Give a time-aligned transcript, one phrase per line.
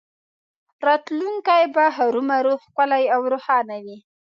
[0.85, 3.97] راتلونکی به هرومرو ښکلی او روښانه وي